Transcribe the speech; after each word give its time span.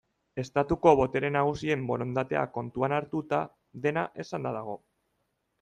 Estatuko 0.43 0.93
botere 0.99 1.29
nagusien 1.35 1.83
borondatea 1.91 2.47
kontuan 2.57 2.97
hartuta, 3.01 3.45
dena 3.87 4.07
esanda 4.25 4.59
dago. 4.61 4.79